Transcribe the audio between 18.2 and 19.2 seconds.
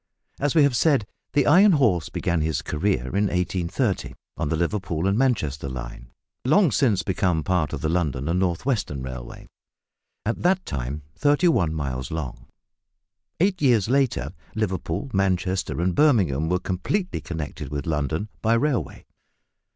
by railway.